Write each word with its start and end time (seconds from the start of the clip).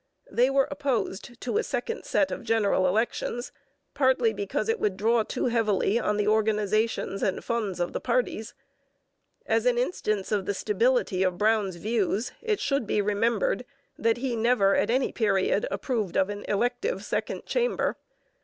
They 0.31 0.49
were 0.49 0.67
opposed 0.71 1.39
to 1.41 1.59
a 1.59 1.63
second 1.63 2.05
set 2.05 2.31
of 2.31 2.41
general 2.43 2.87
elections, 2.87 3.51
partly 3.93 4.33
because 4.33 4.67
it 4.67 4.79
would 4.79 4.97
draw 4.97 5.21
too 5.21 5.45
heavily 5.45 5.99
on 5.99 6.17
the 6.17 6.27
organizations 6.27 7.21
and 7.21 7.43
funds 7.45 7.79
of 7.79 7.93
the 7.93 7.99
parties. 8.01 8.55
As 9.45 9.67
an 9.67 9.77
instance 9.77 10.31
of 10.31 10.47
the 10.47 10.55
stability 10.55 11.21
of 11.21 11.37
Brown's 11.37 11.75
views, 11.75 12.31
it 12.41 12.59
should 12.59 12.87
be 12.87 12.99
remembered 12.99 13.63
that 13.95 14.17
he 14.17 14.35
never, 14.35 14.75
at 14.75 14.89
any 14.89 15.11
period, 15.11 15.67
approved 15.69 16.17
of 16.17 16.31
an 16.31 16.45
elective 16.47 17.05
second 17.05 17.45
chamber. 17.45 17.95